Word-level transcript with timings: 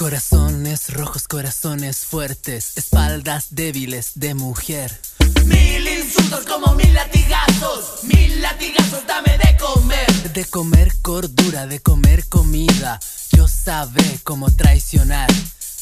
Corazones 0.00 0.94
rojos, 0.94 1.28
corazones 1.28 2.06
fuertes, 2.06 2.78
espaldas 2.78 3.48
débiles 3.50 4.12
de 4.14 4.32
mujer. 4.32 4.98
Mil 5.44 5.86
insultos 5.86 6.46
como 6.46 6.74
mil 6.74 6.94
latigazos, 6.94 8.04
mil 8.04 8.40
latigazos 8.40 9.06
dame 9.06 9.36
de 9.36 9.58
comer. 9.58 10.32
De 10.32 10.46
comer 10.46 10.90
cordura, 11.02 11.66
de 11.66 11.80
comer 11.80 12.26
comida, 12.30 12.98
yo 13.36 13.46
sabe 13.46 14.20
cómo 14.24 14.50
traicionar. 14.50 15.28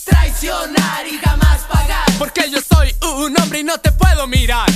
Traicionar 0.04 1.06
y 1.06 1.16
jamás 1.18 1.60
pagar. 1.70 2.06
Porque 2.18 2.50
yo 2.50 2.58
soy 2.60 2.92
un 3.20 3.40
hombre 3.40 3.60
y 3.60 3.62
no 3.62 3.78
te 3.78 3.92
puedo 3.92 4.26
mirar. 4.26 4.68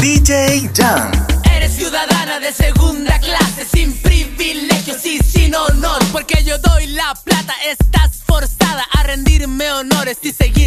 DJ 0.00 0.70
Jan. 0.74 1.10
Eres 1.54 1.72
ciudadana 1.72 2.40
de 2.40 2.52
segunda 2.52 3.18
clase, 3.18 3.66
sin 3.70 3.92
privilegios 4.00 5.04
y 5.04 5.18
sin 5.18 5.54
honor. 5.54 6.02
Porque 6.10 6.42
yo 6.42 6.56
doy 6.58 6.86
la 6.86 7.14
plata, 7.22 7.52
estás 7.68 8.22
forzada 8.26 8.82
a 8.92 9.02
rendirme 9.02 9.70
honores 9.70 10.16
y 10.22 10.32
seguir 10.32 10.59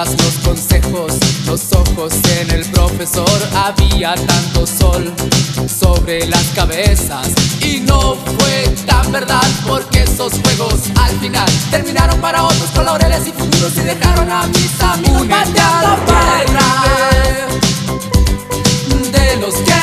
Los 0.00 0.38
consejos, 0.42 1.12
los 1.44 1.72
ojos 1.74 2.14
en 2.40 2.50
el 2.52 2.64
profesor. 2.70 3.28
Había 3.54 4.14
tanto 4.14 4.66
sol 4.66 5.12
sobre 5.68 6.26
las 6.26 6.42
cabezas. 6.54 7.28
Y 7.60 7.80
no 7.80 8.16
fue 8.16 8.64
tan 8.86 9.12
verdad 9.12 9.44
porque 9.68 10.04
esos 10.04 10.32
juegos 10.42 10.84
al 10.98 11.20
final 11.20 11.46
terminaron 11.70 12.18
para 12.18 12.44
otros 12.44 12.70
con 12.74 12.86
laureles 12.86 13.28
y 13.28 13.32
futuros 13.32 13.76
y 13.76 13.80
dejaron 13.80 14.30
a 14.30 14.46
mis 14.46 14.80
amigos 14.80 15.26
pateando 15.26 15.98
baile 16.06 16.60
de 19.12 19.36
los 19.36 19.54
que 19.56 19.79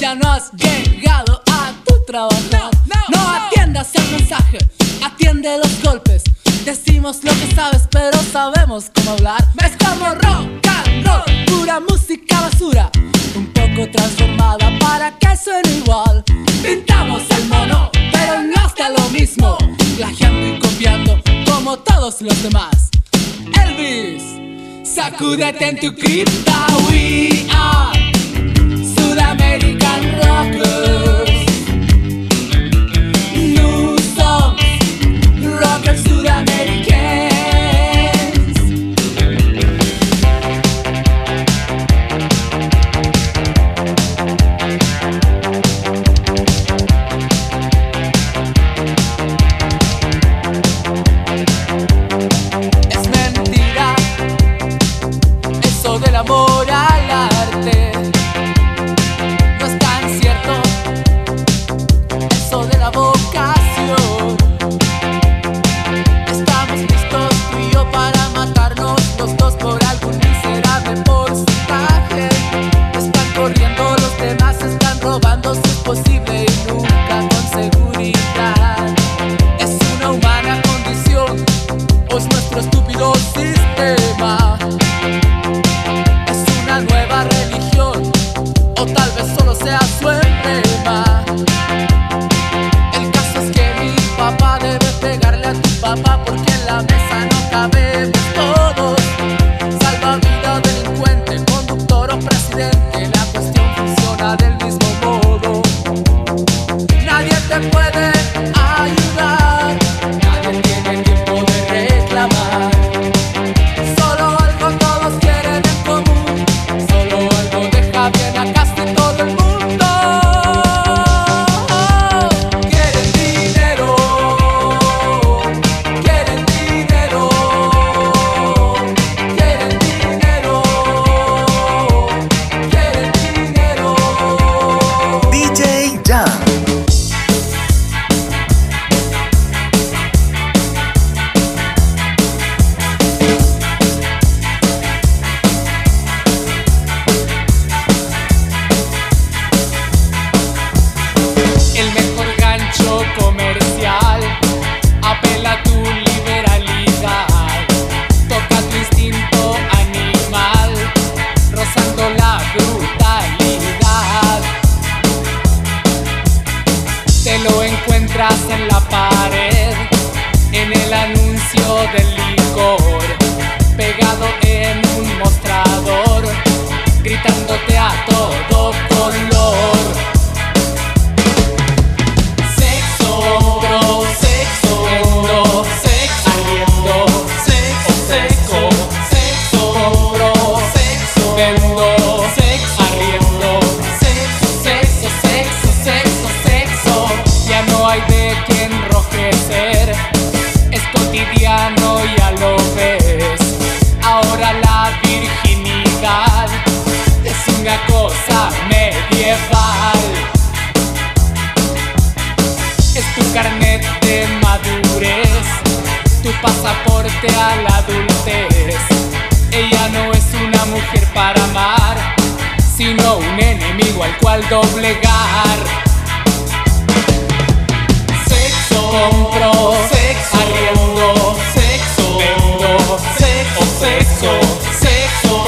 ya 0.00 0.14
no 0.14 0.32
has 0.32 0.50
llegado 0.52 1.42
a 1.52 1.72
tu 1.84 2.02
trabajo. 2.04 2.34
No, 2.50 2.70
no, 2.86 3.00
no 3.10 3.30
atiendas 3.30 3.94
el 3.94 4.10
mensaje, 4.10 4.58
atiende 5.04 5.58
los 5.58 5.82
golpes. 5.82 6.22
Decimos 6.64 7.22
lo 7.22 7.32
que 7.32 7.54
sabes, 7.54 7.82
pero 7.90 8.18
sabemos 8.32 8.90
cómo 8.94 9.12
hablar. 9.12 9.44
Es 9.62 9.72
como 9.76 10.06
rock 10.14 10.66
and 10.66 11.06
roll, 11.06 11.22
pura 11.46 11.80
música 11.80 12.40
basura, 12.40 12.90
un 13.34 13.46
poco 13.52 13.90
transformada 13.90 14.70
para 14.80 15.16
que 15.18 15.36
suene 15.36 15.70
igual. 15.76 16.24
Pintamos 16.62 17.22
el 17.30 17.46
mono, 17.48 17.90
pero 17.92 18.42
no 18.42 18.66
está 18.66 18.88
lo 18.88 19.06
mismo, 19.10 19.58
plagiando 19.96 20.46
y 20.46 20.58
copiando 20.58 21.20
como 21.46 21.78
todos 21.78 22.22
los 22.22 22.42
demás. 22.42 22.90
Elvis, 23.62 24.22
sacúdete 24.88 25.68
en 25.68 25.78
tu 25.78 25.94
cripta, 25.94 26.66
we 26.88 27.46
are. 27.52 28.19
Sudamerican 29.10 30.02
Rock 30.22 30.69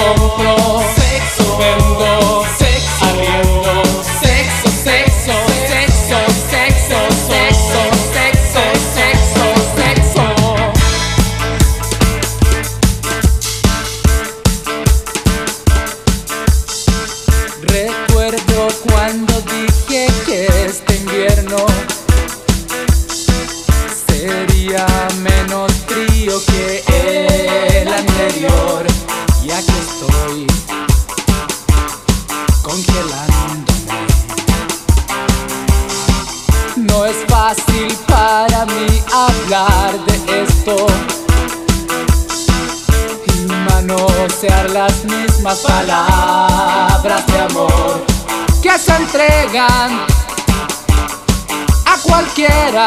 como 0.02 0.37
pro 0.37 0.62
hablar 39.12 40.04
de 40.07 40.42
esto 40.42 40.87
y 43.26 43.47
manosear 43.71 44.71
las 44.71 45.04
mismas 45.04 45.59
palabras 45.59 47.26
de 47.26 47.40
amor 47.40 48.04
que 48.62 48.78
se 48.78 48.95
entregan 48.95 50.00
a 51.85 51.97
cualquiera. 52.02 52.87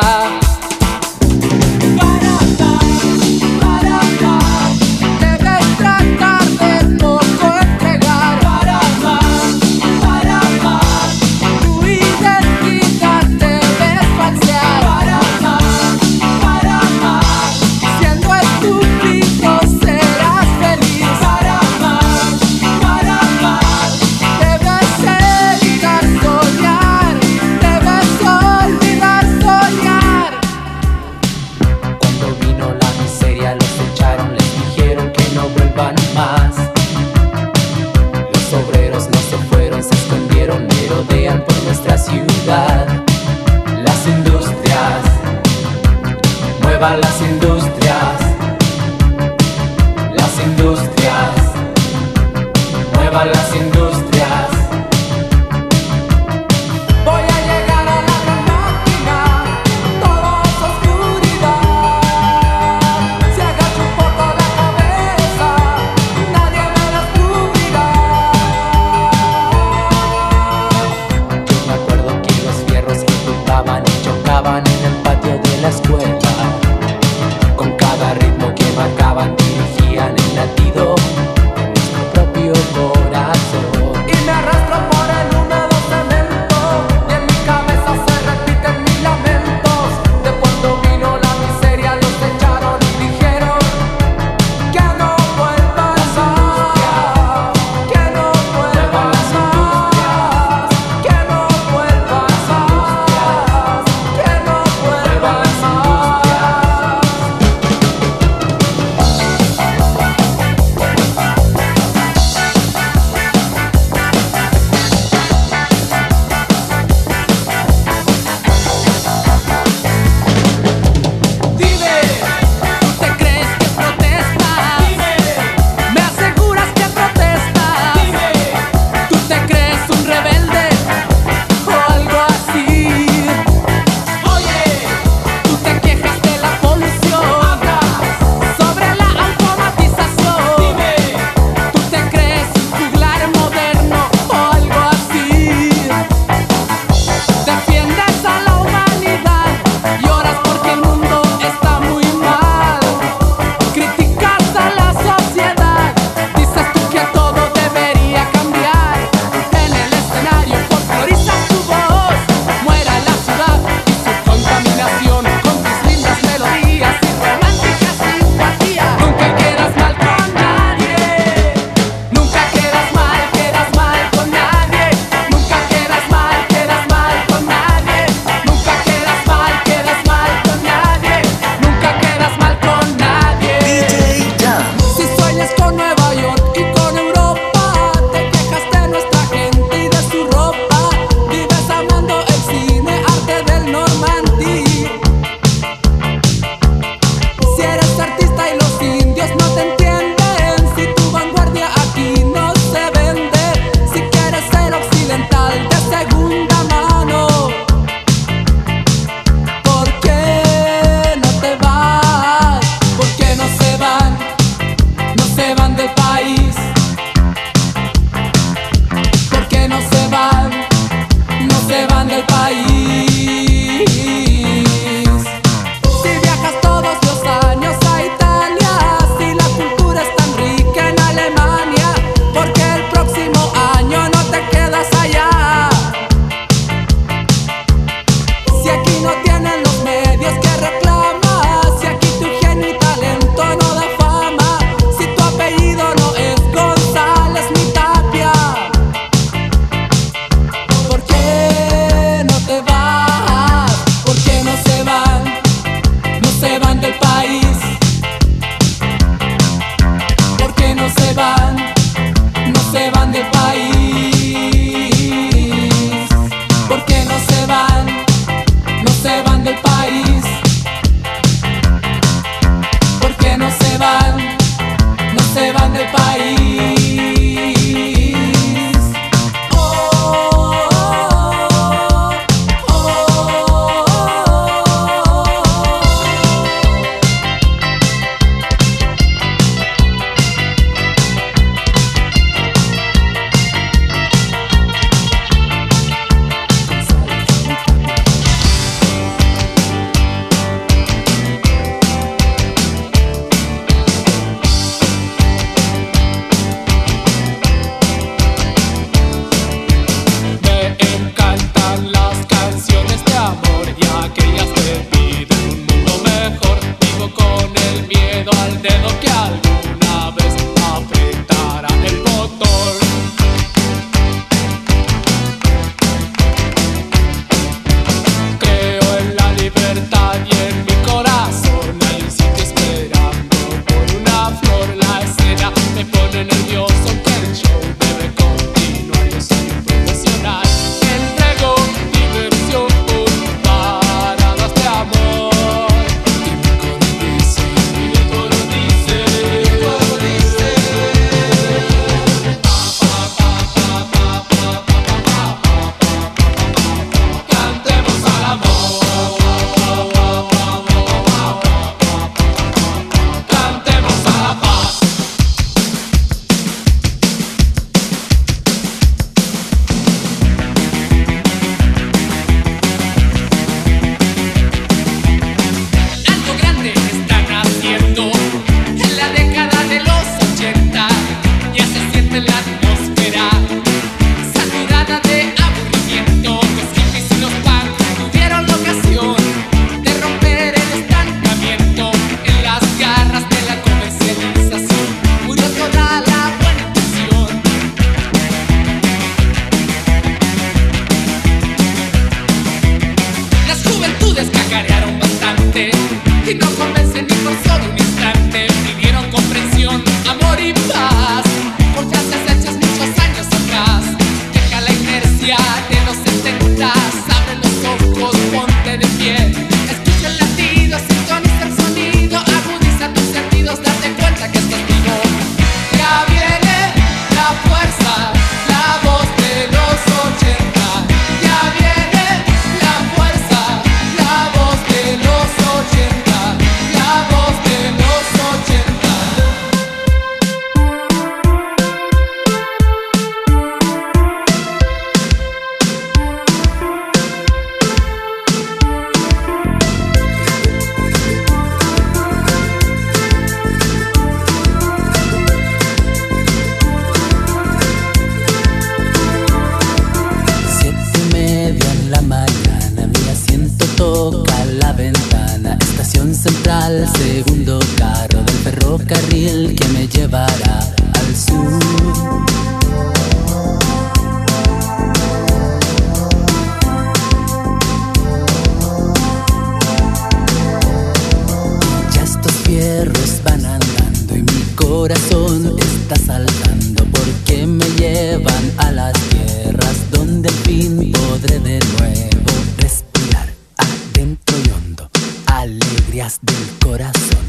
Y 495.95 497.25